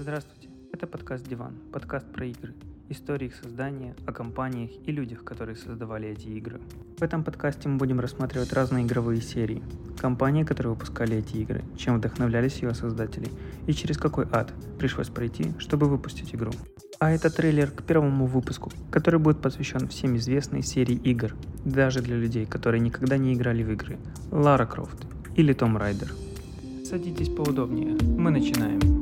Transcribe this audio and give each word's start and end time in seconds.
Здравствуйте, 0.00 0.48
это 0.72 0.86
подкаст 0.86 1.26
«Диван», 1.28 1.54
подкаст 1.72 2.06
про 2.12 2.24
игры, 2.26 2.54
истории 2.88 3.26
их 3.26 3.34
создания, 3.34 3.96
о 4.06 4.12
компаниях 4.12 4.70
и 4.86 4.92
людях, 4.92 5.24
которые 5.24 5.56
создавали 5.56 6.10
эти 6.10 6.28
игры. 6.28 6.60
В 6.98 7.02
этом 7.02 7.24
подкасте 7.24 7.68
мы 7.68 7.78
будем 7.78 7.98
рассматривать 7.98 8.52
разные 8.52 8.86
игровые 8.86 9.20
серии, 9.20 9.60
компании, 9.98 10.44
которые 10.44 10.74
выпускали 10.74 11.16
эти 11.16 11.38
игры, 11.38 11.64
чем 11.76 11.96
вдохновлялись 11.96 12.62
ее 12.62 12.74
создатели 12.74 13.28
и 13.66 13.72
через 13.72 13.98
какой 13.98 14.26
ад 14.30 14.54
пришлось 14.78 15.08
пройти, 15.08 15.50
чтобы 15.58 15.88
выпустить 15.88 16.32
игру. 16.32 16.52
А 17.00 17.10
это 17.10 17.28
трейлер 17.28 17.72
к 17.72 17.82
первому 17.82 18.26
выпуску, 18.26 18.70
который 18.92 19.18
будет 19.18 19.40
посвящен 19.40 19.88
всем 19.88 20.16
известной 20.16 20.62
серии 20.62 20.94
игр, 20.94 21.34
даже 21.64 22.02
для 22.02 22.14
людей, 22.14 22.46
которые 22.46 22.80
никогда 22.80 23.18
не 23.18 23.34
играли 23.34 23.64
в 23.64 23.72
игры, 23.72 23.98
Лара 24.30 24.64
Крофт 24.64 25.08
или 25.34 25.52
Том 25.54 25.76
Райдер. 25.76 26.14
Садитесь 26.84 27.30
поудобнее, 27.30 27.98
мы 28.00 28.30
начинаем. 28.30 28.97